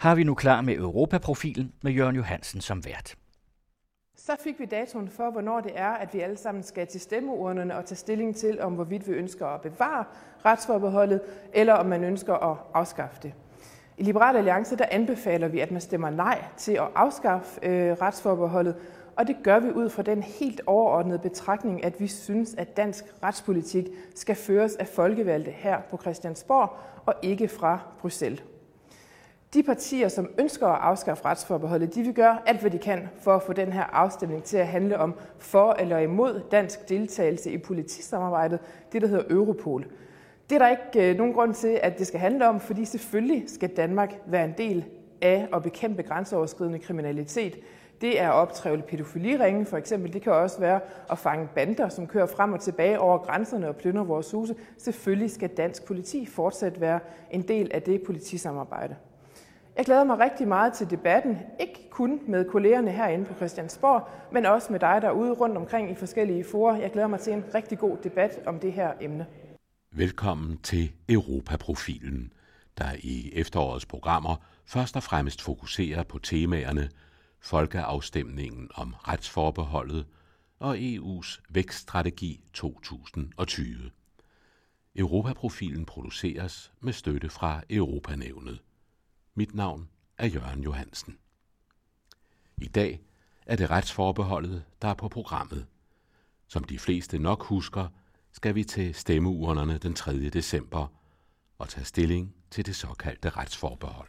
[0.00, 3.14] har vi nu klar med Europaprofilen med Jørgen Johansen som vært.
[4.16, 7.76] Så fik vi datoen for, hvornår det er, at vi alle sammen skal til stemmeurnerne
[7.76, 10.04] og tage stilling til, om hvorvidt vi ønsker at bevare
[10.44, 11.20] retsforbeholdet,
[11.52, 13.32] eller om man ønsker at afskaffe det.
[13.98, 18.76] I Liberale Alliance der anbefaler vi, at man stemmer nej til at afskaffe øh, retsforbeholdet,
[19.16, 23.04] og det gør vi ud fra den helt overordnede betragtning, at vi synes, at dansk
[23.22, 26.76] retspolitik skal føres af folkevalgte her på Christiansborg
[27.06, 28.42] og ikke fra Bruxelles.
[29.54, 33.34] De partier, som ønsker at afskaffe retsforbeholdet, de vil gøre alt, hvad de kan for
[33.34, 37.58] at få den her afstemning til at handle om for eller imod dansk deltagelse i
[37.58, 38.58] politisamarbejdet,
[38.92, 39.86] det der hedder Europol.
[40.50, 43.44] Det er der ikke øh, nogen grund til, at det skal handle om, fordi selvfølgelig
[43.46, 44.84] skal Danmark være en del
[45.22, 47.58] af at bekæmpe grænseoverskridende kriminalitet.
[48.00, 50.12] Det er at optrævle pædofiliringe for eksempel.
[50.12, 53.76] Det kan også være at fange bander, som kører frem og tilbage over grænserne og
[53.76, 54.54] plyndrer vores huse.
[54.78, 58.96] Selvfølgelig skal dansk politi fortsat være en del af det politisamarbejde.
[59.80, 64.46] Jeg glæder mig rigtig meget til debatten, ikke kun med kollegerne herinde på Christiansborg, men
[64.46, 66.76] også med dig derude rundt omkring i forskellige forer.
[66.76, 69.26] Jeg glæder mig til en rigtig god debat om det her emne.
[69.90, 72.32] Velkommen til Europaprofilen,
[72.78, 76.88] der i efterårets programmer først og fremmest fokuserer på temaerne
[77.40, 80.06] folkeafstemningen om retsforbeholdet
[80.58, 83.90] og EU's vækststrategi 2020.
[84.96, 88.60] Europaprofilen produceres med støtte fra Europanævnet.
[89.40, 89.88] Mit navn
[90.18, 91.18] er Jørgen Johansen.
[92.58, 93.00] I dag
[93.46, 95.66] er det retsforbeholdet, der er på programmet.
[96.48, 97.88] Som de fleste nok husker,
[98.32, 100.28] skal vi til stemmeurnerne den 3.
[100.28, 100.86] december
[101.58, 104.08] og tage stilling til det såkaldte retsforbehold.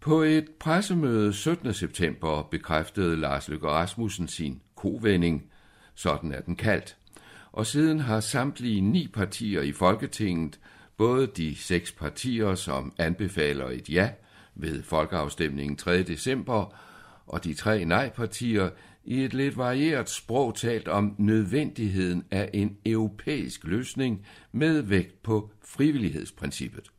[0.00, 1.74] På et pressemøde 17.
[1.74, 5.50] september bekræftede Lars Løkke Rasmussen sin kovending,
[5.94, 6.96] sådan er den kaldt,
[7.52, 10.60] og siden har samtlige ni partier i Folketinget
[10.96, 14.10] Både de seks partier, som anbefaler et ja
[14.54, 16.02] ved folkeafstemningen 3.
[16.02, 16.74] december,
[17.26, 18.70] og de tre nej-partier
[19.04, 25.50] i et lidt varieret sprog talt om nødvendigheden af en europæisk løsning med vægt på
[25.64, 26.90] frivillighedsprincippet.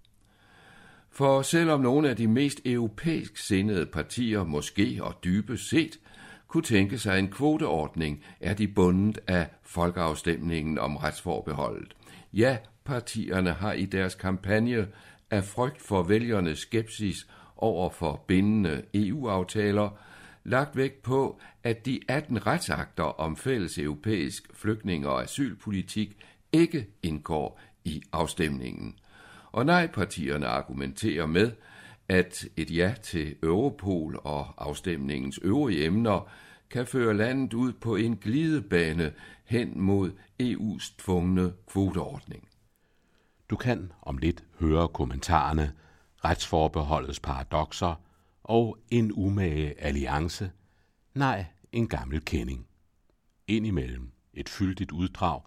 [1.10, 6.00] For selvom nogle af de mest europæisk sindede partier måske og dybest set
[6.48, 11.96] kunne tænke sig en kvoteordning, er de bundet af folkeafstemningen om retsforbeholdet.
[12.34, 14.88] Ja, partierne har i deres kampagne
[15.32, 19.90] af frygt for vælgernes skepsis over for bindende EU-aftaler
[20.44, 26.18] lagt vægt på, at de 18 retsakter om fælles europæisk flygtninge- og asylpolitik
[26.52, 28.96] ikke indgår i afstemningen.
[29.52, 31.52] Og nej-partierne argumenterer med,
[32.10, 36.30] at et ja til Europol og afstemningens øvrige emner
[36.70, 39.14] kan føre landet ud på en glidebane
[39.46, 40.12] hen mod
[40.44, 42.48] EU's tvungne kvoteordning.
[43.50, 45.74] Du kan om lidt høre kommentarerne,
[46.26, 47.96] retsforbeholdets paradoxer
[48.44, 50.52] og en umage alliance,
[51.14, 52.68] nej, en gammel kending.
[53.48, 55.42] Indimellem et fyldigt uddrag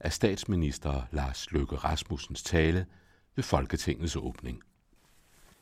[0.00, 2.86] af statsminister Lars Løkke Rasmussens tale
[3.36, 4.62] ved Folketingets åbning.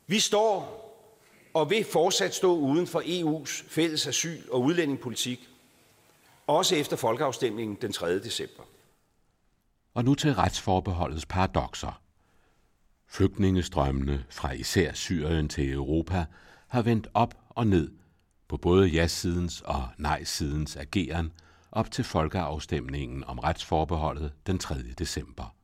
[0.07, 0.79] Vi står
[1.53, 5.49] og vil fortsat stå uden for EU's fælles asyl- og udlændingepolitik,
[6.47, 8.19] også efter folkeafstemningen den 3.
[8.19, 8.63] december.
[9.93, 12.01] Og nu til retsforbeholdets paradoxer.
[13.07, 16.25] Flygtningestrømmene fra især Syrien til Europa
[16.67, 17.91] har vendt op og ned
[18.47, 21.31] på både ja-sidens og nej-sidens ageren
[21.71, 24.75] op til folkeafstemningen om retsforbeholdet den 3.
[24.97, 25.55] december.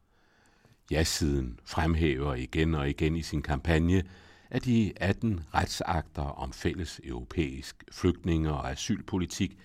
[0.92, 4.04] Ja-siden fremhæver igen og igen i sin kampagne,
[4.50, 9.58] at de 18 retsakter om fælles europæisk flygtninge- og asylpolitik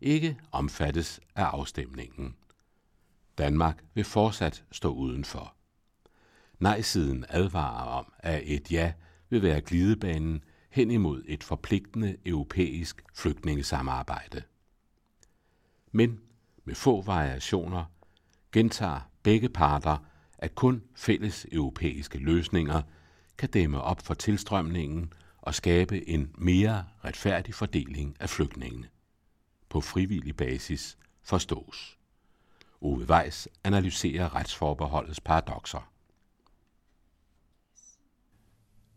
[0.00, 2.34] ikke omfattes af afstemningen.
[3.38, 5.54] Danmark vil fortsat stå udenfor.
[6.58, 8.92] Nej-siden advarer om, at et ja
[9.30, 14.42] vil være glidebanen hen imod et forpligtende europæisk flygtningesamarbejde.
[15.92, 16.20] Men
[16.64, 17.84] med få variationer
[18.52, 19.96] gentager begge parter,
[20.38, 22.82] at kun fælles europæiske løsninger
[23.38, 28.88] kan dæmme op for tilstrømningen og skabe en mere retfærdig fordeling af flygtningene.
[29.68, 31.97] På frivillig basis forstås.
[32.80, 35.90] Ove Weiss analyserer retsforbeholdets paradoxer.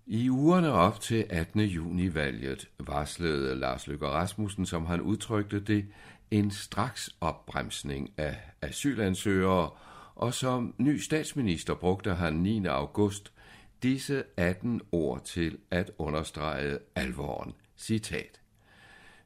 [0.06, 1.62] I ugerne op til 18.
[1.62, 5.86] juni-valget varslede Lars Løkke Rasmussen, som han udtrykte det,
[6.32, 9.70] en straks opbremsning af asylansøgere,
[10.16, 12.66] og som ny statsminister brugte han 9.
[12.66, 13.34] august
[13.84, 17.54] disse 18 ord til at understrege alvoren.
[17.78, 18.42] Citat.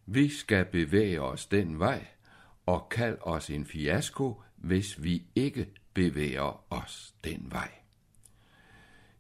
[0.06, 2.06] Vi skal bevæge os den vej,
[2.66, 7.72] og kald os en fiasko, hvis vi ikke bevæger os den vej.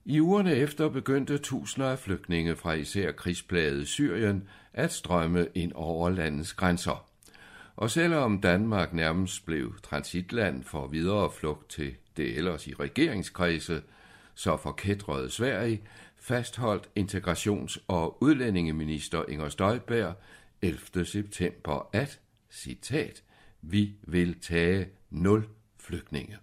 [0.05, 6.09] I ugerne efter begyndte tusinder af flygtninge fra især krigsplaget Syrien at strømme ind over
[6.09, 7.09] landets grænser.
[7.75, 13.81] Og selvom Danmark nærmest blev transitland for videre flugt til det ellers i regeringskredse,
[14.35, 15.81] så forkædrede Sverige,
[16.17, 20.15] fastholdt integrations- og udlændingeminister Inger Støjberg
[20.61, 21.05] 11.
[21.05, 22.19] september at,
[22.51, 23.23] citat,
[23.61, 25.47] vi vil tage nul
[25.79, 26.37] flygtninge.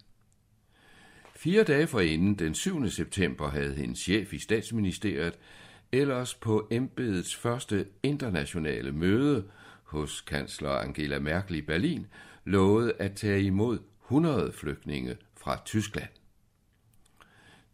[1.35, 2.89] Fire dage forinden, den 7.
[2.89, 5.39] september, havde hendes chef i statsministeriet
[5.91, 9.43] ellers på embedets første internationale møde
[9.83, 12.07] hos kansler Angela Merkel i Berlin
[12.45, 16.09] lovet at tage imod 100 flygtninge fra Tyskland.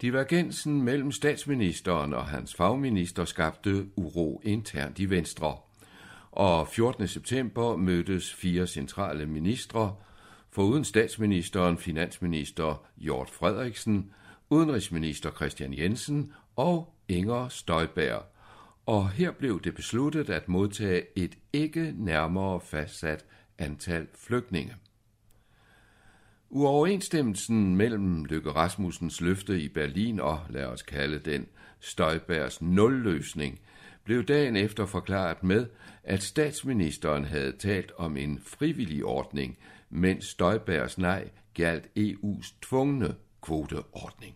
[0.02, 5.58] Divergensen mellem statsministeren og hans fagminister skabte uro internt i Venstre,
[6.32, 7.08] og 14.
[7.08, 9.96] september mødtes fire centrale ministre,
[10.52, 14.12] foruden statsministeren, finansminister Jort Frederiksen,
[14.50, 18.24] udenrigsminister Christian Jensen og Inger Støjberg.
[18.86, 23.26] Og her blev det besluttet at modtage et ikke nærmere fastsat
[23.58, 24.76] antal flygtninge.
[26.50, 31.48] Uoverensstemmelsen mellem Løkke Rasmussens løfte i Berlin og, lad os kalde den,
[31.80, 33.60] Støjbergs nulløsning,
[34.04, 35.68] blev dagen efter forklaret med,
[36.04, 39.58] at statsministeren havde talt om en frivillig ordning,
[39.90, 44.36] mens Støjbergs nej galt EU's tvungne kvoteordning.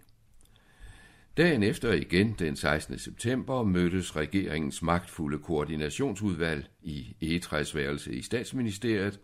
[1.38, 3.00] Dagen efter igen, den 16.
[3.00, 9.20] september, mødtes regeringens magtfulde koordinationsudvalg i egetræsværelse i statsministeriet,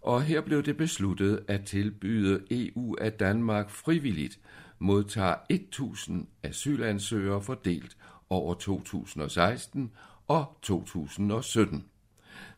[0.00, 4.38] og her blev det besluttet at tilbyde EU, at Danmark frivilligt
[4.78, 7.96] modtager 1000 asylansøgere fordelt
[8.30, 9.90] over 2016
[10.28, 11.84] og 2017,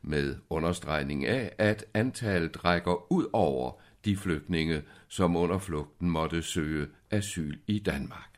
[0.04, 3.72] med understregning af, at antallet rækker ud over
[4.04, 8.30] de flygtninge, som under flugten måtte søge asyl i Danmark.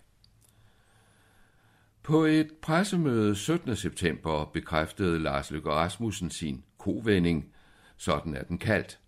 [2.03, 3.77] På et pressemøde 17.
[3.77, 7.47] september bekræftede Lars Løkke Rasmussen sin kovending,
[7.97, 8.99] sådan er den kaldt,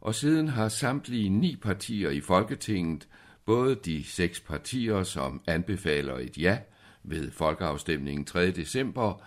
[0.00, 3.08] og siden har samtlige ni partier i Folketinget,
[3.44, 6.58] både de seks partier, som anbefaler et ja
[7.02, 8.50] ved folkeafstemningen 3.
[8.50, 9.22] december,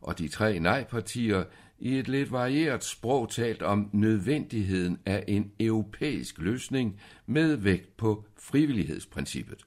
[0.00, 1.44] og de tre nej-partier
[1.78, 8.24] i et lidt varieret sprog talt om nødvendigheden af en europæisk løsning med vægt på
[8.40, 9.66] frivillighedsprincippet.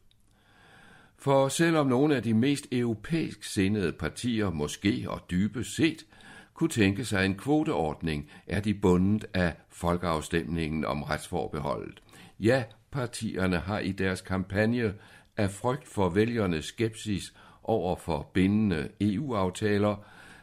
[1.18, 6.06] For selvom nogle af de mest europæisk sindede partier måske og dybest set
[6.54, 12.02] kunne tænke sig en kvoteordning, er de bundet af folkeafstemningen om retsforbeholdet.
[12.40, 14.94] Ja, partierne har i deres kampagne
[15.38, 17.34] af frygt for vælgernes skepsis
[17.64, 19.96] over for bindende EU-aftaler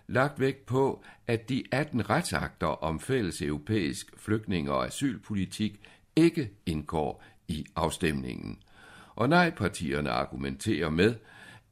[0.08, 5.80] lagt vægt på, at de 18 retsakter om fælles europæisk flygtninge- og asylpolitik
[6.16, 8.58] ikke indgår i afstemningen.
[9.14, 11.14] Og nej-partierne argumenterer med,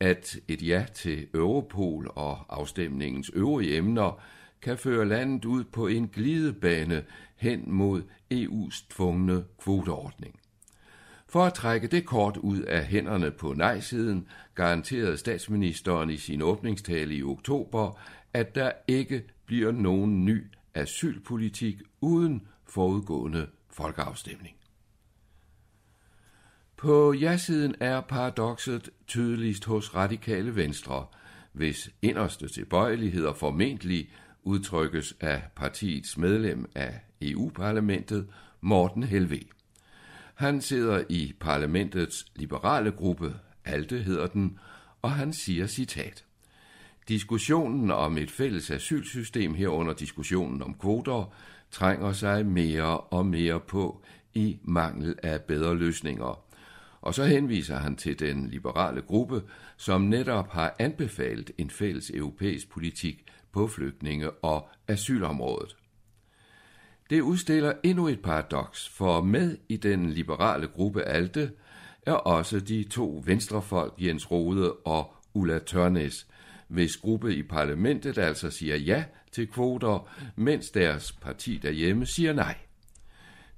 [0.00, 4.21] at et ja til Europol og afstemningens øvrige emner
[4.62, 7.05] kan føre landet ud på en glidebane
[7.37, 8.03] hen mod
[8.35, 10.41] EU's tvungne kvoteordning.
[11.29, 17.15] For at trække det kort ud af hænderne på nej-siden, garanterede statsministeren i sin åbningstale
[17.15, 18.00] i oktober,
[18.37, 20.44] at der ikke bliver nogen ny
[20.75, 24.56] asylpolitik uden forudgående folkeafstemning.
[26.77, 31.06] På ja-siden er paradokset tydeligst hos radikale venstre,
[31.53, 34.11] hvis inderste tilbøjeligheder formentlig
[34.43, 38.28] udtrykkes af partiets medlem af EU-parlamentet,
[38.61, 39.40] Morten Helve.
[40.35, 44.59] Han sidder i parlamentets liberale gruppe, Alte hedder den,
[45.02, 46.26] og han siger citat.
[47.08, 51.34] Diskussionen om et fælles asylsystem herunder diskussionen om kvoter
[51.70, 54.02] trænger sig mere og mere på
[54.34, 56.42] i mangel af bedre løsninger.
[57.00, 59.42] Og så henviser han til den liberale gruppe,
[59.76, 65.76] som netop har anbefalet en fælles europæisk politik på flygtninge- og asylområdet.
[67.10, 71.50] Det udstiller endnu et paradoks, for med i den liberale gruppe Alte
[72.06, 76.26] er også de to venstrefolk Jens Rode og Ulla Tørnes,
[76.68, 82.56] hvis gruppe i parlamentet altså siger ja til kvoter, mens deres parti derhjemme siger nej.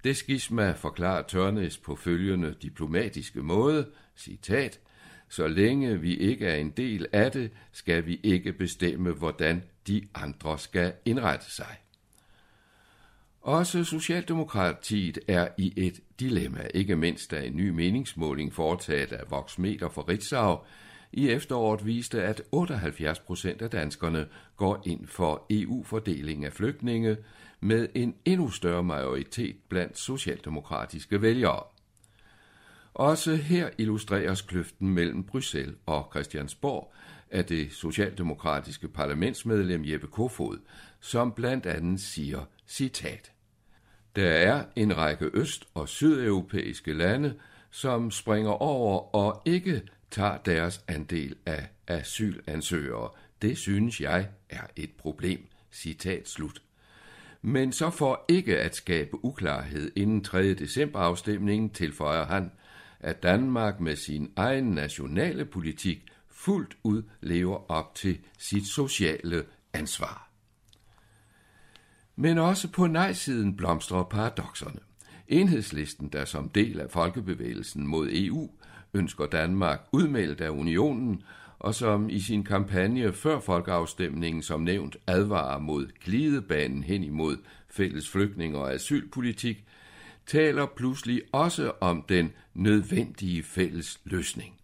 [0.04, 3.86] Det skisma forklarer Tørnes på følgende diplomatiske måde,
[4.16, 4.80] citat,
[5.28, 10.08] så længe vi ikke er en del af det, skal vi ikke bestemme, hvordan de
[10.14, 11.76] andre skal indrette sig.
[13.40, 19.88] Også Socialdemokratiet er i et dilemma, ikke mindst da en ny meningsmåling foretaget af Voxmeter
[19.88, 20.58] for Ritzau
[21.12, 27.16] i efteråret viste, at 78 procent af danskerne går ind for EU-fordeling af flygtninge,
[27.60, 31.62] med en endnu større majoritet blandt socialdemokratiske vælgere.
[32.94, 36.92] Også her illustreres kløften mellem Bruxelles og Christiansborg
[37.30, 40.58] af det socialdemokratiske parlamentsmedlem Jeppe Kofod,
[41.00, 43.32] som blandt andet siger, citat,
[44.16, 47.34] Der er en række øst- og sydeuropæiske lande,
[47.70, 53.10] som springer over og ikke tager deres andel af asylansøgere.
[53.42, 55.40] Det synes jeg er et problem.
[55.72, 56.62] Citat slut.
[57.42, 60.54] Men så for ikke at skabe uklarhed inden 3.
[60.54, 62.52] december afstemningen tilføjer han,
[63.00, 70.30] at Danmark med sin egen nationale politik fuldt ud lever op til sit sociale ansvar.
[72.16, 74.80] Men også på nej-siden blomstrer paradoxerne.
[75.28, 78.50] Enhedslisten, der som del af folkebevægelsen mod EU
[78.94, 81.22] ønsker Danmark udmeldt af unionen,
[81.58, 87.36] og som i sin kampagne før folkeafstemningen som nævnt advarer mod glidebanen hen imod
[87.70, 89.64] fælles flygtning- og asylpolitik,
[90.26, 94.54] taler pludselig også om den nødvendige fælles løsning.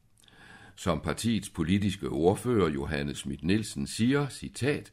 [0.76, 4.92] Som partiets politiske ordfører Johannes Schmidt Nielsen siger, citat,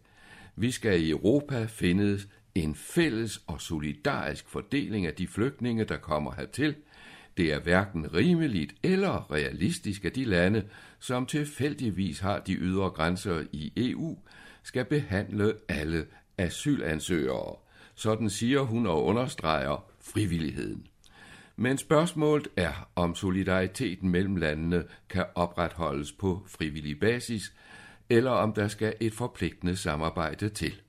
[0.56, 2.20] vi skal i Europa finde
[2.56, 6.76] en fælles og solidarisk fordeling af de flygtninge, der kommer hertil.
[7.38, 10.64] Det er hverken rimeligt eller realistisk, at de lande,
[11.00, 14.18] som tilfældigvis har de ydre grænser i EU,
[14.64, 16.06] skal behandle alle
[16.38, 17.56] asylansøgere.
[17.96, 20.88] Sådan siger hun og understreger frivilligheden.
[21.56, 27.54] Men spørgsmålet er, om solidariteten mellem landene kan opretholdes på frivillig basis,
[28.10, 30.82] eller om der skal et forpligtende samarbejde til.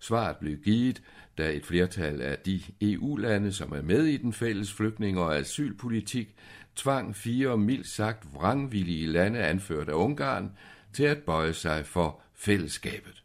[0.00, 1.02] Svaret blev givet,
[1.38, 6.34] da et flertal af de EU-lande, som er med i den fælles flygtninge- og asylpolitik,
[6.76, 10.52] tvang fire mildt sagt vrangvillige lande anført af Ungarn
[10.92, 13.24] til at bøje sig for fællesskabet.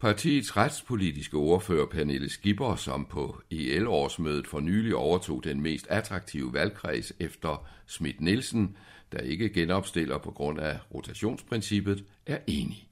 [0.00, 7.12] Partiets retspolitiske ordfører Pernille Skipper, som på EL-årsmødet for nylig overtog den mest attraktive valgkreds
[7.20, 8.76] efter Schmidt Nielsen,
[9.12, 12.87] der ikke genopstiller på grund af rotationsprincippet, er enig.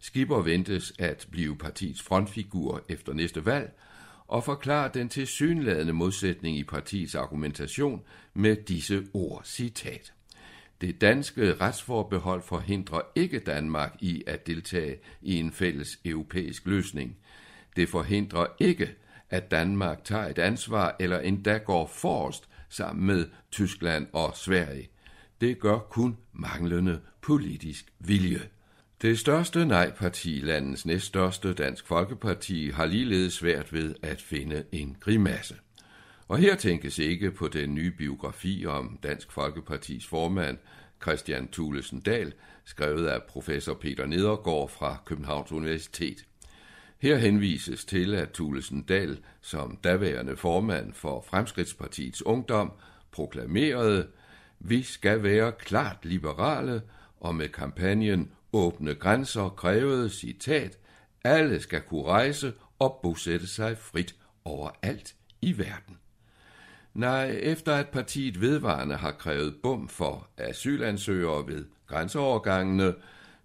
[0.00, 3.72] Skipper ventes at blive partiets frontfigur efter næste valg
[4.26, 8.02] og forklarer den tilsyneladende modsætning i partiets argumentation
[8.34, 10.12] med disse ord citat.
[10.80, 17.16] Det danske retsforbehold forhindrer ikke Danmark i at deltage i en fælles europæisk løsning.
[17.76, 18.94] Det forhindrer ikke,
[19.30, 24.88] at Danmark tager et ansvar eller endda går forrest sammen med Tyskland og Sverige.
[25.40, 28.40] Det gør kun manglende politisk vilje.
[29.02, 35.54] Det største nej-parti, landets næststørste Dansk Folkeparti, har ligeledes svært ved at finde en grimasse.
[36.28, 40.58] Og her tænkes ikke på den nye biografi om Dansk Folkepartis formand,
[41.02, 42.32] Christian Thulesen Dahl,
[42.64, 46.24] skrevet af professor Peter Nedergaard fra Københavns Universitet.
[46.98, 52.72] Her henvises til, at Thulesen Dahl som daværende formand for Fremskridtspartiets Ungdom
[53.12, 54.06] proklamerede,
[54.58, 56.82] vi skal være klart liberale,
[57.20, 60.78] og med kampagnen Åbne grænser krævede, citat,
[61.24, 64.14] alle skal kunne rejse og bosætte sig frit
[64.44, 65.98] overalt i verden.
[66.94, 72.94] Nej, efter at partiet vedvarende har krævet bum for asylansøgere ved grænseovergangene,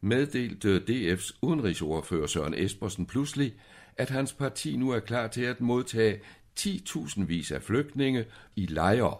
[0.01, 3.53] meddelte DF's udenrigsordfører Søren Espersen pludselig,
[3.97, 6.19] at hans parti nu er klar til at modtage
[6.59, 9.17] 10.000 vis af flygtninge i lejre.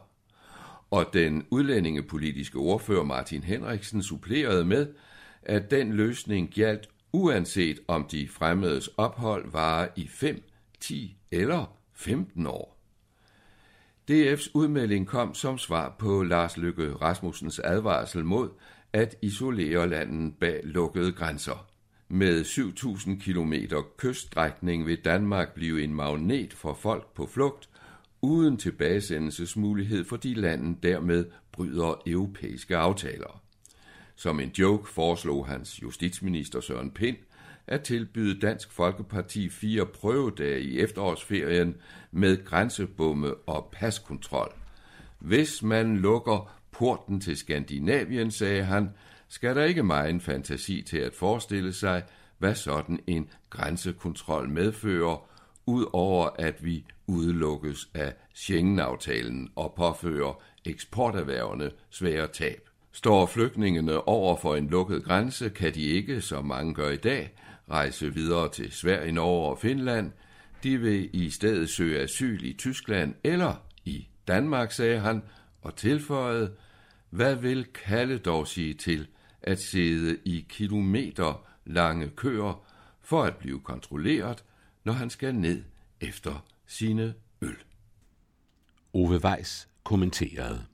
[0.91, 4.87] Og den udlændingepolitiske ordfører Martin Henriksen supplerede med,
[5.45, 10.43] at den løsning galt uanset om de fremmedes ophold varer i 5,
[10.79, 12.79] 10 eller 15 år.
[14.11, 18.49] DF's udmelding kom som svar på Lars Løkke Rasmussens advarsel mod
[18.93, 21.67] at isolere landet bag lukkede grænser.
[22.09, 23.53] Med 7.000 km
[23.97, 27.69] kyststrækning vil Danmark blive en magnet for folk på flugt,
[28.21, 33.42] uden tilbagesendelsesmulighed, fordi landet dermed bryder europæiske aftaler.
[34.15, 37.17] Som en joke foreslog hans justitsminister Søren Pind
[37.67, 41.75] at tilbyde Dansk Folkeparti fire prøvedage i efterårsferien
[42.11, 44.53] med grænsebomme og paskontrol.
[45.19, 48.89] Hvis man lukker porten til Skandinavien, sagde han,
[49.27, 52.03] skal der ikke meget fantasi til at forestille sig,
[52.37, 55.29] hvad sådan en grænsekontrol medfører,
[55.65, 62.69] ud over at vi udelukkes af Schengen-aftalen og påfører eksporterhvervene svære tab.
[62.95, 67.33] Står flygtningene over for en lukket grænse, kan de ikke, som mange gør i dag,
[67.69, 70.11] rejse videre til Sverige, Norge og Finland.
[70.63, 75.23] De vil i stedet søge asyl i Tyskland eller i Danmark, sagde han,
[75.61, 76.51] og tilføjede,
[77.09, 79.07] hvad vil Kalle dog sige til
[79.41, 82.65] at sidde i kilometer lange køer
[83.01, 84.43] for at blive kontrolleret,
[84.83, 85.63] når han skal ned
[86.01, 87.57] efter sine øl.
[88.93, 90.72] Ove Weiss kommenterede.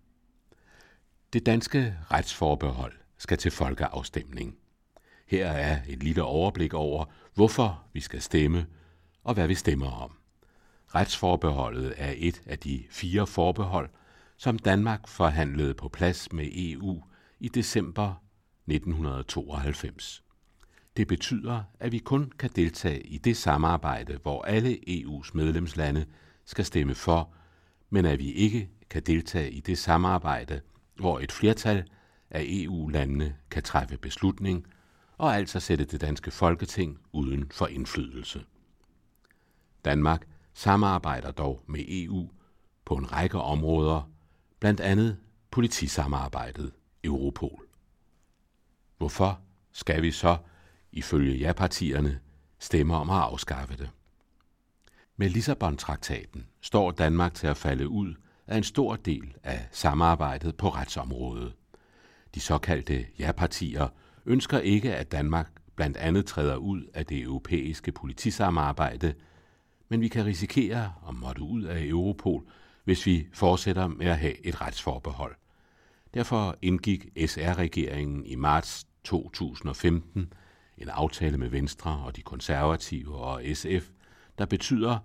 [1.34, 4.56] Det danske retsforbehold skal til folkeafstemning.
[5.28, 8.66] Her er et lille overblik over, hvorfor vi skal stemme
[9.24, 10.12] og hvad vi stemmer om.
[10.96, 13.90] Retsforbeholdet er et af de fire forbehold,
[14.38, 17.04] som Danmark forhandlede på plads med EU
[17.40, 18.24] i december
[18.68, 20.24] 1992.
[20.98, 26.06] Det betyder, at vi kun kan deltage i det samarbejde, hvor alle EU's medlemslande
[26.46, 27.34] skal stemme for,
[27.90, 30.62] men at vi ikke kan deltage i det samarbejde,
[31.00, 31.90] hvor et flertal
[32.30, 34.68] af EU-landene kan træffe beslutning
[35.18, 38.46] og altså sætte det danske folketing uden for indflydelse.
[39.86, 42.30] Danmark samarbejder dog med EU
[42.86, 44.10] på en række områder,
[44.60, 45.18] blandt andet
[45.52, 46.72] politisamarbejdet
[47.04, 47.66] Europol.
[48.98, 49.42] Hvorfor
[49.72, 50.38] skal vi så,
[50.92, 52.20] ifølge ja-partierne,
[52.60, 53.90] stemme om at afskaffe det?
[55.18, 58.16] Med Lissabon-traktaten står Danmark til at falde ud
[58.50, 61.54] er en stor del af samarbejdet på retsområdet.
[62.36, 63.88] De såkaldte ja-partier
[64.26, 69.14] ønsker ikke, at Danmark blandt andet træder ud af det europæiske politisamarbejde,
[69.90, 72.44] men vi kan risikere at måtte ud af Europol,
[72.84, 75.36] hvis vi fortsætter med at have et retsforbehold.
[76.14, 80.34] Derfor indgik SR-regeringen i marts 2015
[80.78, 83.90] en aftale med Venstre og de konservative og SF,
[84.38, 84.98] der betyder,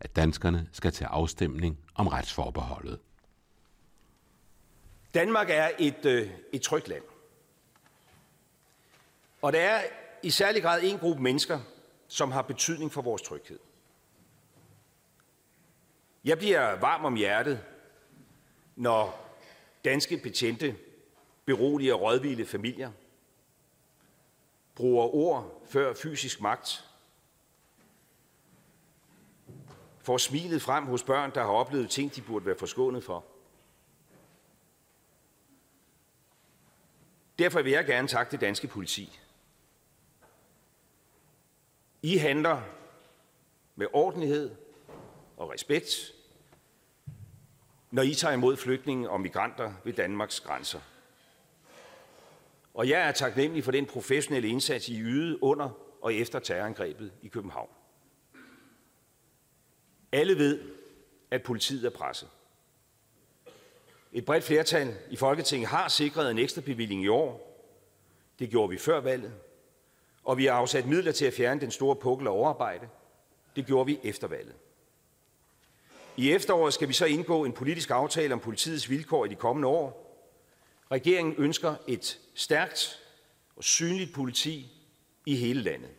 [0.00, 3.00] at danskerne skal til afstemning om retsforbeholdet.
[5.14, 7.02] Danmark er et, øh, et trygt land.
[9.42, 9.82] Og der er
[10.22, 11.60] i særlig grad en gruppe mennesker,
[12.08, 13.58] som har betydning for vores tryghed.
[16.24, 17.64] Jeg bliver varm om hjertet,
[18.76, 19.28] når
[19.84, 20.76] danske betjente
[21.44, 22.90] beroliger rådvilde familier,
[24.74, 26.89] bruger ord før fysisk magt,
[30.10, 33.24] får smilet frem hos børn, der har oplevet ting, de burde være forskånet for.
[37.38, 39.20] Derfor vil jeg gerne takke det danske politi.
[42.02, 42.62] I handler
[43.76, 44.50] med ordentlighed
[45.36, 46.12] og respekt,
[47.90, 50.80] når I tager imod flygtninge og migranter ved Danmarks grænser.
[52.74, 55.70] Og jeg er taknemmelig for den professionelle indsats, I ydede under
[56.02, 57.79] og efter terrorangrebet i København.
[60.12, 60.60] Alle ved,
[61.30, 62.28] at politiet er presset.
[64.12, 67.46] Et bredt flertal i Folketinget har sikret en ekstra bevilling i år.
[68.38, 69.32] Det gjorde vi før valget.
[70.24, 72.88] Og vi har afsat midler til at fjerne den store pukkel af overarbejde.
[73.56, 74.54] Det gjorde vi efter valget.
[76.16, 79.68] I efteråret skal vi så indgå en politisk aftale om politiets vilkår i de kommende
[79.68, 80.06] år.
[80.90, 83.02] Regeringen ønsker et stærkt
[83.56, 84.72] og synligt politi
[85.26, 85.90] i hele landet.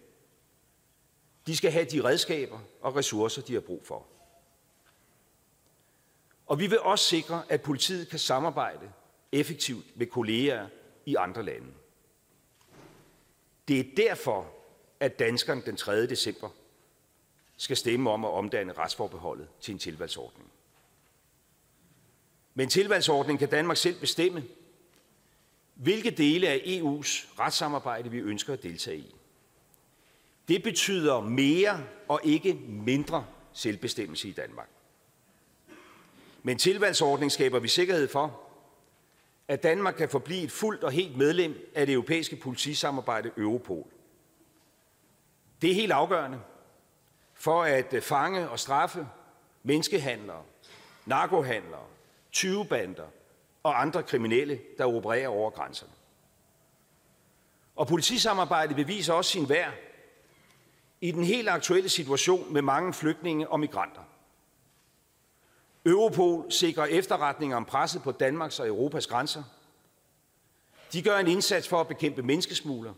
[1.47, 4.05] De skal have de redskaber og ressourcer, de har brug for.
[6.45, 8.91] Og vi vil også sikre, at politiet kan samarbejde
[9.31, 10.67] effektivt med kolleger
[11.05, 11.67] i andre lande.
[13.67, 14.53] Det er derfor,
[14.99, 16.07] at danskerne den 3.
[16.07, 16.49] december
[17.57, 20.51] skal stemme om at omdanne retsforbeholdet til en tilvalgsordning.
[22.53, 24.43] Med en tilvalgsordning kan Danmark selv bestemme,
[25.75, 29.15] hvilke dele af EU's retssamarbejde vi ønsker at deltage i.
[30.51, 34.69] Det betyder mere og ikke mindre selvbestemmelse i Danmark.
[36.43, 38.41] Men tilvalgsordning skaber vi sikkerhed for,
[39.47, 43.87] at Danmark kan forblive et fuldt og helt medlem af det europæiske politisamarbejde Europol.
[45.61, 46.39] Det er helt afgørende
[47.33, 49.07] for at fange og straffe
[49.63, 50.43] menneskehandlere,
[51.05, 51.85] narkohandlere,
[52.31, 53.07] tyvebander
[53.63, 55.93] og andre kriminelle, der opererer over grænserne.
[57.75, 59.73] Og politisamarbejdet beviser også sin værd
[61.01, 64.01] i den helt aktuelle situation med mange flygtninge og migranter.
[65.85, 69.43] Europol sikrer efterretninger om presset på Danmarks og Europas grænser.
[70.93, 72.93] De gør en indsats for at bekæmpe menneskesmugler.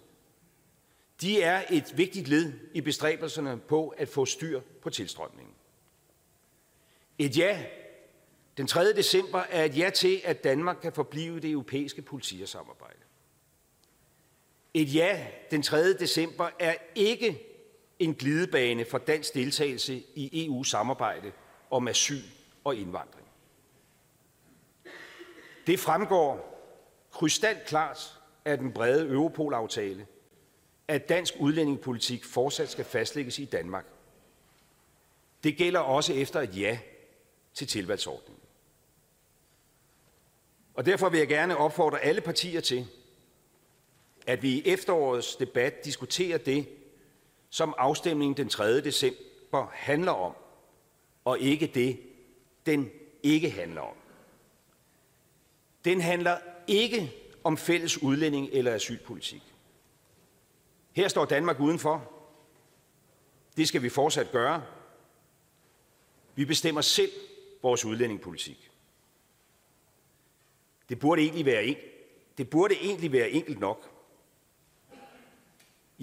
[1.22, 5.54] De er et vigtigt led i bestræbelserne på at få styr på tilstrømningen.
[7.18, 7.66] Et ja
[8.58, 8.94] den 3.
[8.94, 13.00] december er et ja til, at Danmark kan forblive det europæiske politisamarbejde.
[14.74, 15.94] Et ja den 3.
[15.94, 17.53] december er ikke
[18.00, 21.32] en glidebane for dansk deltagelse i EU-samarbejde
[21.72, 22.24] om asyl
[22.64, 23.28] og indvandring.
[25.68, 26.54] Det fremgår
[27.12, 30.08] krystalklart af den brede Europol-aftale,
[30.88, 33.86] at dansk udlændingepolitik fortsat skal fastlægges i Danmark.
[35.44, 36.80] Det gælder også efter et ja
[37.54, 38.44] til tilvalgsordningen.
[40.74, 42.88] Og derfor vil jeg gerne opfordre alle partier til,
[44.28, 46.68] at vi i efterårets debat diskuterer det,
[47.54, 48.82] som afstemningen den 3.
[48.82, 50.36] december handler om,
[51.26, 52.00] og ikke det,
[52.66, 52.92] den
[53.24, 53.96] ikke handler om.
[55.86, 56.38] Den handler
[56.68, 57.14] ikke
[57.44, 59.44] om fælles udlænding eller asylpolitik.
[60.92, 62.12] Her står Danmark udenfor.
[63.58, 64.64] Det skal vi fortsat gøre.
[66.36, 67.12] Vi bestemmer selv
[67.62, 68.72] vores udlændingepolitik.
[70.90, 71.78] Det burde egentlig være, en,
[72.38, 73.93] det burde egentlig være enkelt nok.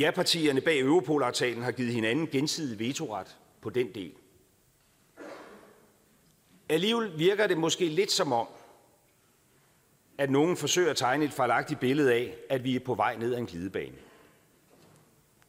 [0.01, 4.13] Ja-partierne bag Europol-aftalen har givet hinanden gensidig vetoret på den del.
[6.69, 8.47] Alligevel virker det måske lidt som om,
[10.19, 13.35] at nogen forsøger at tegne et fejlagtigt billede af, at vi er på vej ned
[13.35, 13.97] ad en glidebane.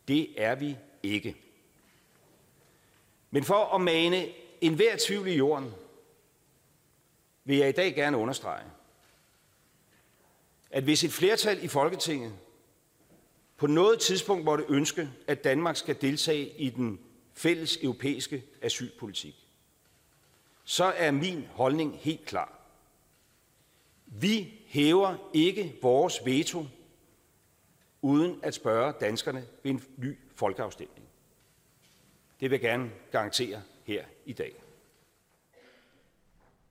[0.08, 1.36] Det er vi ikke.
[3.32, 4.28] Men for at mane
[4.62, 5.72] enhver tvivl i jorden,
[7.44, 8.66] vil jeg i dag gerne understrege,
[10.72, 12.34] at hvis et flertal i Folketinget
[13.62, 17.00] på noget tidspunkt måtte ønske, at Danmark skal deltage i den
[17.34, 19.48] fælles europæiske asylpolitik,
[20.64, 22.60] så er min holdning helt klar.
[24.06, 26.66] Vi hæver ikke vores veto
[28.02, 31.08] uden at spørge danskerne ved en ny folkeafstemning.
[32.40, 34.64] Det vil jeg gerne garantere her i dag.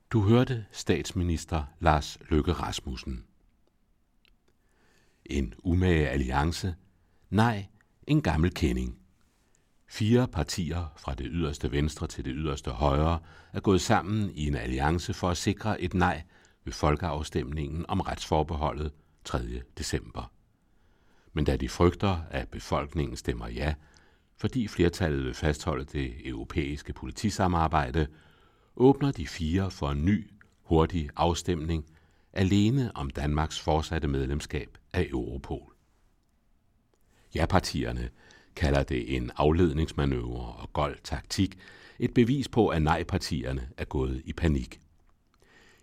[0.09, 3.25] Du hørte statsminister Lars Løkke Rasmussen.
[5.31, 6.75] En umage alliance?
[7.29, 7.65] Nej,
[8.07, 8.97] en gammel kending.
[9.89, 13.19] Fire partier fra det yderste venstre til det yderste højre
[13.53, 16.21] er gået sammen i en alliance for at sikre et nej
[16.65, 18.91] ved folkeafstemningen om retsforbeholdet
[19.23, 19.39] 3.
[19.77, 20.31] december.
[21.33, 23.73] Men da de frygter, at befolkningen stemmer ja,
[24.37, 28.07] fordi flertallet vil fastholde det europæiske politisamarbejde,
[28.75, 30.31] åbner de fire for en ny,
[30.63, 31.85] hurtig afstemning
[32.33, 35.73] alene om Danmarks fortsatte medlemskab af Europol.
[37.35, 38.09] Ja-partierne
[38.55, 41.57] kalder det en afledningsmanøvre og gold taktik,
[41.99, 44.81] et bevis på, at nej-partierne er gået i panik.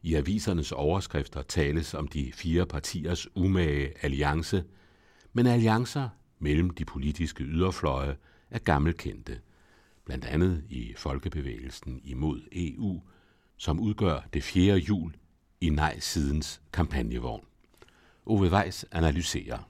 [0.02, 4.64] I avisernes overskrifter tales om de fire partiers umage alliance,
[5.32, 6.08] men alliancer
[6.38, 8.16] mellem de politiske yderfløje
[8.50, 9.40] er gammelkendte,
[10.04, 13.02] blandt andet i Folkebevægelsen imod EU,
[13.56, 15.14] som udgør det fjerde hjul
[15.60, 17.44] i nej-sidens kampagnevogn.
[18.26, 19.68] Ove Weiss analyserer.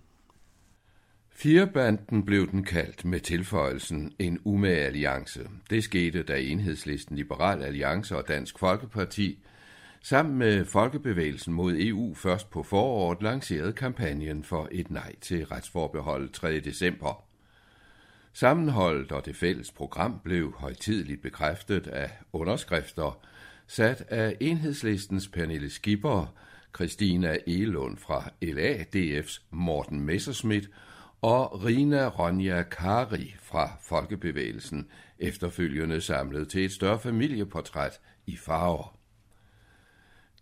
[1.30, 5.48] Firebanden blev den kaldt med tilføjelsen en umage alliance.
[5.70, 9.38] Det skete, da enhedslisten Liberal Alliance og Dansk Folkeparti
[10.02, 16.32] sammen med Folkebevægelsen mod EU først på foråret lancerede kampagnen for et nej til retsforbeholdet
[16.32, 16.60] 3.
[16.60, 17.24] december.
[18.32, 23.20] Sammenholdet og det fælles program blev højtideligt bekræftet af underskrifter,
[23.68, 26.34] sat af enhedslistens Pernille Skipper,
[26.74, 30.70] Christina Elund fra LADF's Morten Messerschmidt
[31.22, 38.98] og Rina Ronja Kari fra Folkebevægelsen, efterfølgende samlet til et større familieportræt i farver.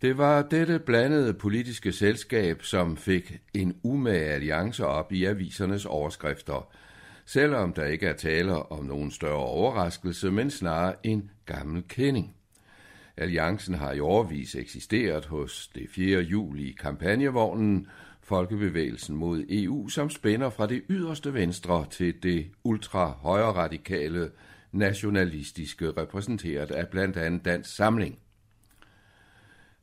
[0.01, 6.71] Det var dette blandede politiske selskab, som fik en umage alliance op i avisernes overskrifter,
[7.25, 12.36] selvom der ikke er tale om nogen større overraskelse, men snarere en gammel kending.
[13.17, 16.21] Alliancen har i overvis eksisteret hos det 4.
[16.21, 17.87] juli i kampagnevognen,
[18.21, 24.29] Folkebevægelsen mod EU, som spænder fra det yderste venstre til det ultra-højre radikale
[24.71, 28.19] nationalistiske repræsenteret af blandt andet Dansk Samling.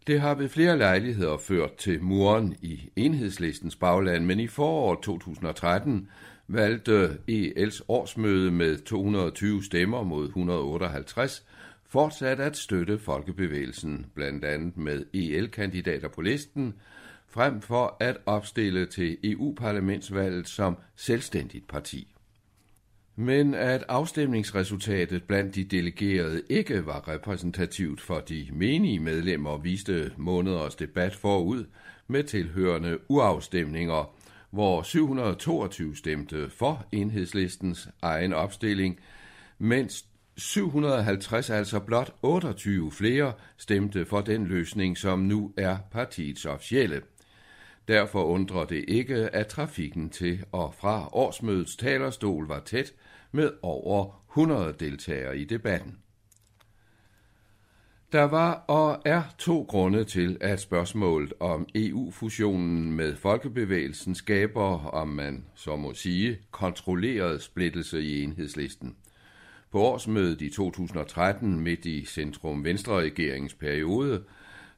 [0.06, 6.08] Det har ved flere lejligheder ført til muren i enhedslistens bagland, men i foråret 2013
[6.48, 11.46] valgte EL's årsmøde med 220 stemmer mod 158
[11.94, 16.74] fortsat at støtte folkebevægelsen, blandt andet med EL-kandidater på listen,
[17.28, 22.14] frem for at opstille til EU-parlamentsvalget som selvstændigt parti.
[23.16, 30.74] Men at afstemningsresultatet blandt de delegerede ikke var repræsentativt for de menige medlemmer, viste måneders
[30.74, 31.64] debat forud
[32.08, 34.14] med tilhørende uafstemninger,
[34.50, 39.00] hvor 722 stemte for enhedslistens egen opstilling,
[39.58, 40.04] mens
[40.36, 47.02] 750, altså blot 28 flere, stemte for den løsning, som nu er partiets officielle.
[47.88, 52.92] Derfor undrer det ikke, at trafikken til og fra årsmødets talerstol var tæt
[53.32, 55.98] med over 100 deltagere i debatten.
[58.12, 65.08] Der var og er to grunde til, at spørgsmålet om EU-fusionen med folkebevægelsen skaber, om
[65.08, 68.96] man så må sige, kontrolleret splittelse i enhedslisten.
[69.74, 74.24] På årsmødet i 2013, midt i centrum-venstre-regeringens periode,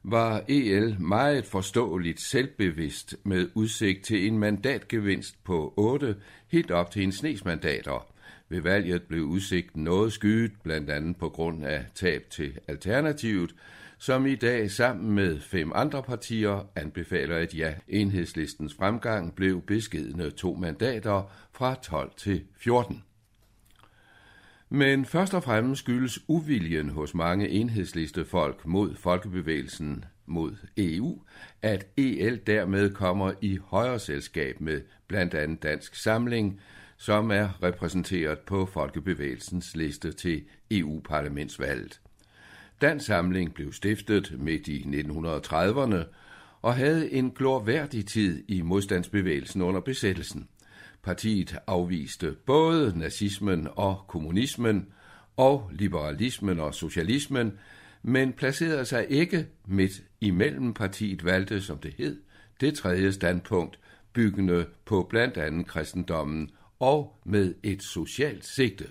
[0.03, 6.15] var EL meget forståeligt selvbevidst med udsigt til en mandatgevinst på 8,
[6.47, 8.07] helt op til en snes mandater.
[8.49, 13.55] Ved valget blev udsigten noget skyet, blandt andet på grund af tab til Alternativet,
[13.97, 20.29] som i dag sammen med fem andre partier anbefaler, et ja, enhedslistens fremgang blev beskedende
[20.29, 23.03] to mandater fra 12 til 14.
[24.69, 31.21] Men først og fremmest skyldes uviljen hos mange enhedslistefolk mod folkebevægelsen mod EU,
[31.61, 36.61] at EL dermed kommer i højere selskab med blandt andet Dansk Samling,
[36.97, 42.01] som er repræsenteret på Folkebevægelsens liste til EU-parlamentsvalget.
[42.81, 46.03] Dansk Samling blev stiftet midt i 1930'erne
[46.61, 50.47] og havde en glorværdig tid i modstandsbevægelsen under besættelsen.
[51.03, 54.87] Partiet afviste både nazismen og kommunismen
[55.37, 57.53] og liberalismen og socialismen,
[58.03, 62.21] men placerede sig ikke midt imellem partiet valgte, som det hed,
[62.61, 63.79] det tredje standpunkt,
[64.13, 68.85] byggende på blandt andet kristendommen og med et socialt sigte.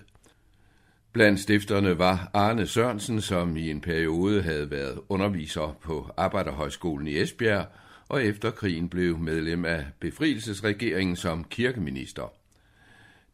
[1.13, 7.21] Blandt stifterne var Arne Sørensen, som i en periode havde været underviser på Arbejderhøjskolen i
[7.21, 7.67] Esbjerg,
[8.09, 12.33] og efter krigen blev medlem af befrielsesregeringen som kirkeminister.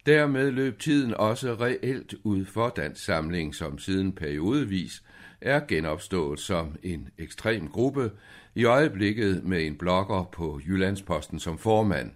[0.05, 5.03] Dermed løb tiden også reelt ud for Dansk Samling, som siden periodevis
[5.41, 8.11] er genopstået som en ekstrem gruppe,
[8.55, 12.11] i øjeblikket med en blogger på Jyllandsposten som formand.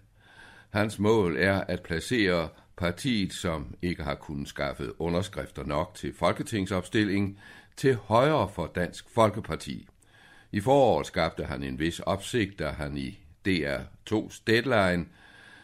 [0.69, 7.39] Hans mål er at placere partiet, som ikke har kunnet skaffe underskrifter nok til folketingsopstilling,
[7.77, 9.87] til højre for Dansk Folkeparti.
[10.51, 15.05] I foråret skabte han en vis opsigt, da han i DR2's Deadline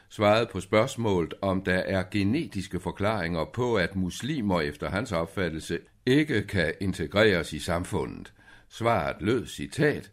[0.09, 6.43] svarede på spørgsmålet, om der er genetiske forklaringer på, at muslimer efter hans opfattelse ikke
[6.43, 8.33] kan integreres i samfundet.
[8.69, 10.11] Svaret lød citat,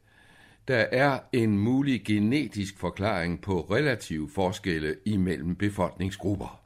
[0.68, 6.61] der er en mulig genetisk forklaring på relative forskelle imellem befolkningsgrupper.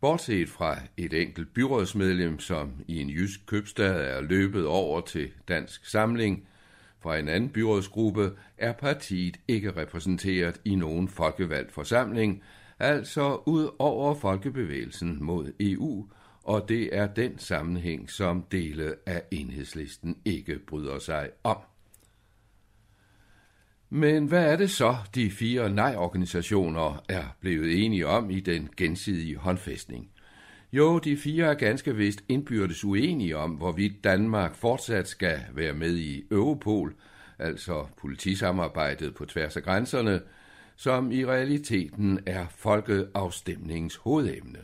[0.00, 5.86] Bortset fra et enkelt byrådsmedlem, som i en jysk købstad er løbet over til Dansk
[5.86, 6.48] Samling
[7.02, 12.42] fra en anden byrådsgruppe, er partiet ikke repræsenteret i nogen folkevalgt forsamling,
[12.78, 16.06] altså ud over folkebevægelsen mod EU,
[16.42, 21.56] og det er den sammenhæng, som dele af enhedslisten ikke bryder sig om.
[23.90, 29.36] Men hvad er det så, de fire nej-organisationer er blevet enige om i den gensidige
[29.36, 30.10] håndfæstning?
[30.72, 35.96] Jo, de fire er ganske vist indbyrdes uenige om, hvorvidt Danmark fortsat skal være med
[35.96, 36.94] i Europol,
[37.38, 40.20] altså politisamarbejdet på tværs af grænserne,
[40.76, 44.58] som i realiteten er folkeafstemningens hovedemne.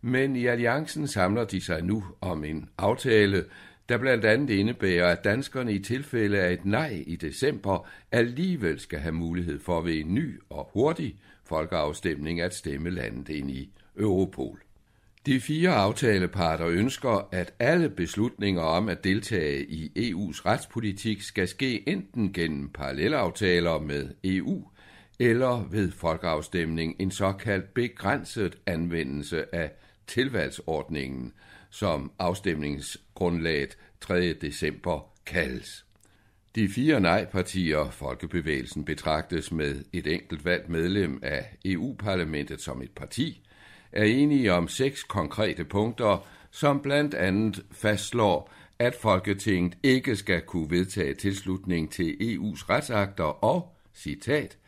[0.00, 3.44] Men i alliancen samler de sig nu om en aftale,
[3.88, 8.98] der blandt andet indebærer, at danskerne i tilfælde af et nej i december alligevel skal
[8.98, 14.62] have mulighed for ved en ny og hurtig folkeafstemning at stemme landet ind i Europol.
[15.26, 21.88] De fire aftaleparter ønsker, at alle beslutninger om at deltage i EU's retspolitik skal ske
[21.88, 24.64] enten gennem parallelaftaler med EU
[25.18, 29.70] eller ved folkeafstemning en såkaldt begrænset anvendelse af
[30.06, 31.32] tilvalgsordningen,
[31.70, 34.32] som afstemningsgrundlaget 3.
[34.32, 35.84] december kaldes.
[36.54, 43.42] De fire nej-partier, Folkebevægelsen, betragtes med et enkelt valgt medlem af EU-parlamentet som et parti,
[43.92, 50.70] er enige om seks konkrete punkter, som blandt andet fastslår, at Folketinget ikke skal kunne
[50.70, 54.58] vedtage tilslutning til EU's retsakter og, citat,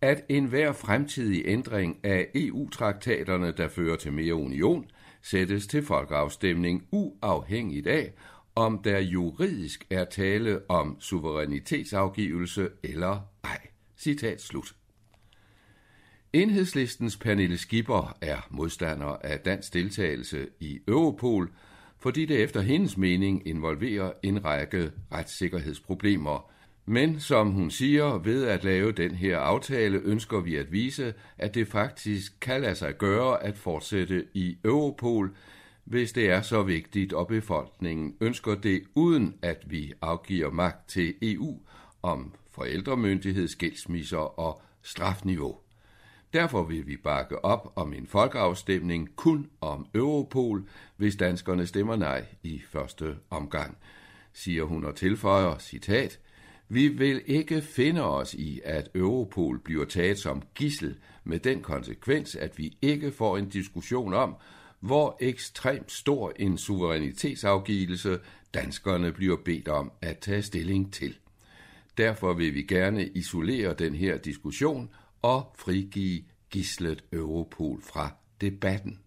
[0.00, 4.86] at enhver fremtidig ændring af EU-traktaterne, der fører til mere union,
[5.22, 8.12] sættes til folkeafstemning uafhængigt af,
[8.54, 13.60] om der juridisk er tale om suverænitetsafgivelse eller ej.
[13.98, 14.74] Citat slut.
[16.36, 21.50] Enhedslistens Pernille Skipper er modstander af dansk deltagelse i Europol,
[21.98, 26.50] fordi det efter hendes mening involverer en række retssikkerhedsproblemer.
[26.86, 31.54] Men som hun siger, ved at lave den her aftale ønsker vi at vise, at
[31.54, 35.36] det faktisk kan lade sig gøre at fortsætte i Europol,
[35.84, 41.14] hvis det er så vigtigt, og befolkningen ønsker det, uden at vi afgiver magt til
[41.22, 41.60] EU
[42.02, 45.65] om forældremyndighed, skilsmisser og strafniveau.
[46.36, 52.24] Derfor vil vi bakke op om en folkeafstemning kun om Europol, hvis danskerne stemmer nej
[52.42, 53.76] i første omgang,
[54.32, 56.20] siger hun og tilføjer, citat,
[56.68, 62.36] vi vil ikke finde os i, at Europol bliver taget som gissel med den konsekvens,
[62.36, 64.34] at vi ikke får en diskussion om,
[64.80, 68.18] hvor ekstremt stor en suverænitetsafgivelse
[68.54, 71.16] danskerne bliver bedt om at tage stilling til.
[71.98, 74.90] Derfor vil vi gerne isolere den her diskussion
[75.26, 78.10] og frigive gislet Europol fra
[78.40, 78.98] debatten.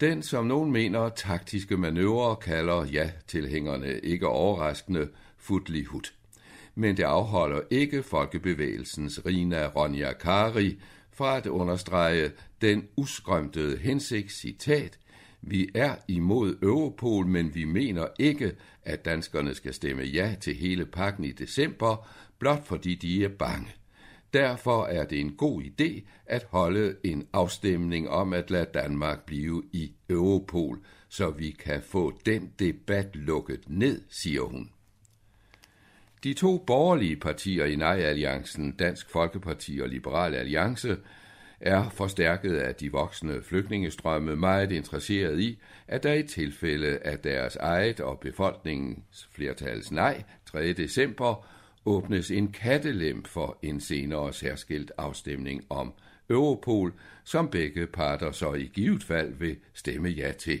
[0.00, 6.14] Den, som nogen mener taktiske manøvrer, kalder ja-tilhængerne ikke overraskende futlihut.
[6.74, 10.78] Men det afholder ikke folkebevægelsens Rina Ronja Kari
[11.10, 14.98] fra at understrege den uskrømtede hensigt citat
[15.48, 18.52] vi er imod Europol, men vi mener ikke,
[18.82, 23.68] at danskerne skal stemme ja til hele pakken i december, blot fordi de er bange.
[24.36, 29.62] Derfor er det en god idé at holde en afstemning om at lade Danmark blive
[29.72, 34.70] i Europol, så vi kan få den debat lukket ned, siger hun.
[36.24, 40.96] De to borgerlige partier i Nej-alliancen, Dansk Folkeparti og Liberal Alliance,
[41.60, 47.56] er forstærket af de voksne flygtningestrømme meget interesseret i, at der i tilfælde af deres
[47.56, 50.72] eget og befolkningens flertals nej 3.
[50.72, 51.46] december
[51.86, 55.92] åbnes en kattelem for en senere særskilt afstemning om
[56.30, 56.92] Europol,
[57.24, 60.60] som begge parter så i givet fald vil stemme ja til.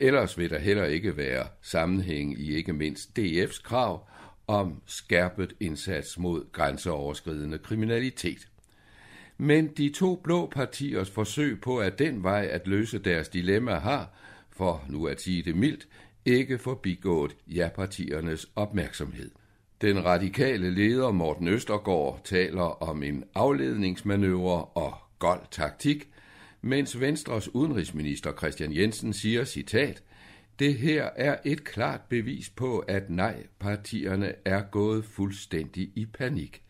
[0.00, 4.08] Ellers vil der heller ikke være sammenhæng i ikke mindst DF's krav
[4.46, 8.48] om skærpet indsats mod grænseoverskridende kriminalitet.
[9.38, 14.10] Men de to blå partiers forsøg på at den vej at løse deres dilemma har,
[14.50, 15.88] for nu at sige det mildt,
[16.24, 19.30] ikke forbigået ja-partiernes opmærksomhed.
[19.82, 26.08] Den radikale leder Morten Østergaard taler om en afledningsmanøvre og gold taktik,
[26.62, 30.02] mens Venstres udenrigsminister Christian Jensen siger, citat,
[30.58, 36.62] det her er et klart bevis på, at nej-partierne er gået fuldstændig i panik.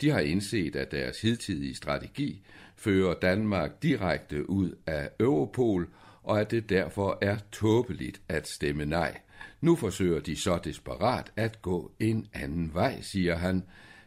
[0.00, 2.42] De har indset, at deres hidtidige strategi
[2.76, 5.88] fører Danmark direkte ud af Europol,
[6.22, 9.20] og at det derfor er tåbeligt at stemme nej.
[9.60, 13.62] Nu forsøger de så desperat at gå en anden vej, siger han,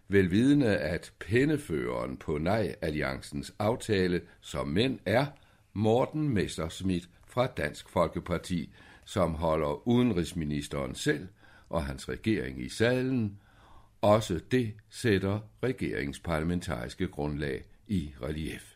[0.07, 5.25] velvidende at penneføreren på nej-alliancens aftale, som mænd er,
[5.73, 8.73] Morten Messerschmidt fra Dansk Folkeparti,
[9.05, 11.27] som holder udenrigsministeren selv
[11.69, 13.37] og hans regering i salen,
[14.01, 18.75] også det sætter regeringsparlamentariske grundlag i relief.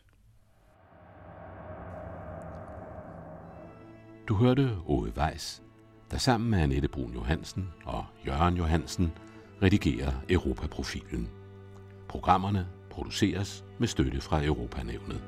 [4.28, 5.62] Du hørte Ove Weiss,
[6.10, 9.12] der sammen med Annette Brun Johansen og Jørgen Johansen
[9.62, 11.28] redigerer Europaprofilen.
[12.08, 15.22] Programmerne produceres med støtte fra Europanævnet.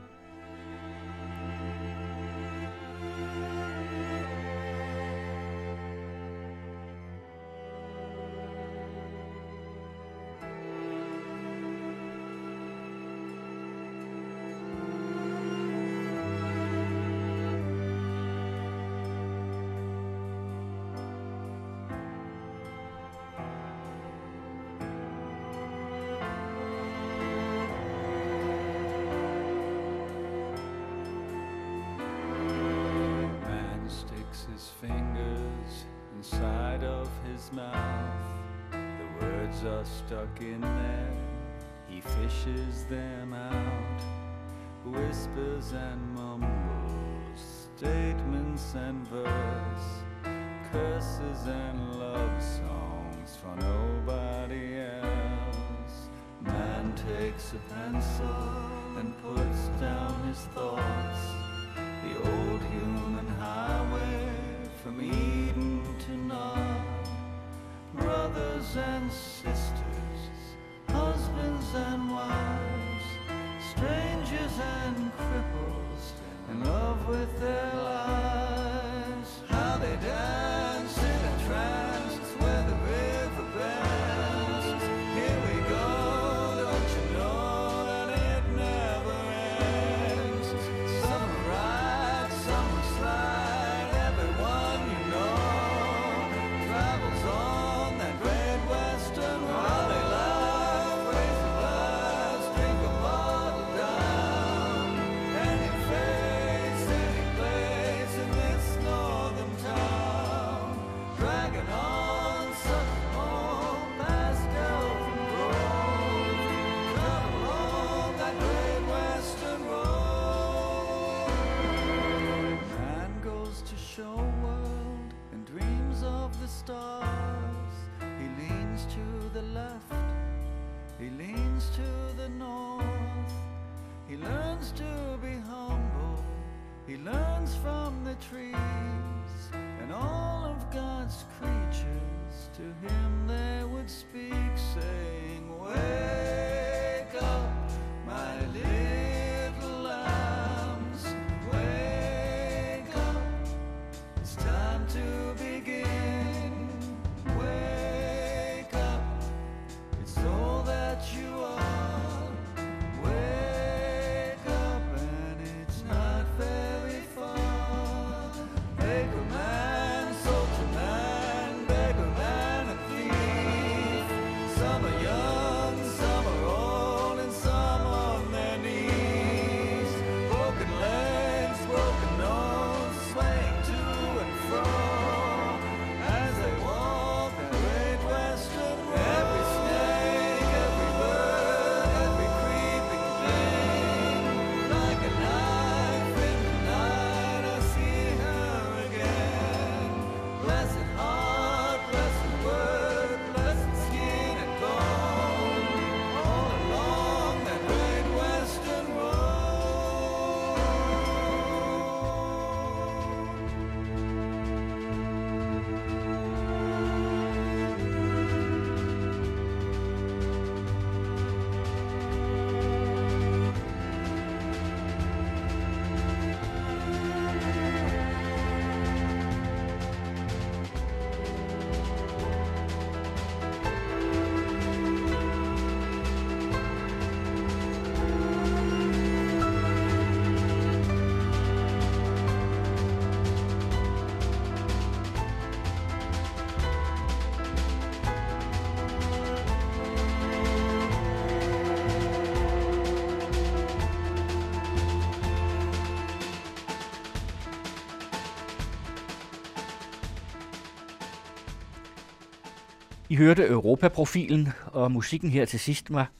[263.12, 266.12] I hørte Europaprofilen, og musikken her til sidst var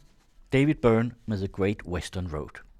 [0.53, 2.72] David Byrne med The Great Western Road.